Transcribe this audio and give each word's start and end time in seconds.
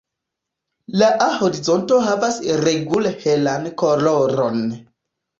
La 1.01 1.09
A-horizonto 1.25 1.99
havas 2.05 2.39
regule 2.61 3.11
helan 3.25 3.67
koloron. 3.83 4.57